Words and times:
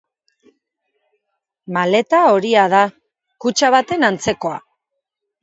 Maleta 1.77 2.23
horia 2.37 2.65
da, 2.73 2.81
kutxa 3.47 3.71
baten 3.79 4.09
antzekoa. 4.11 4.59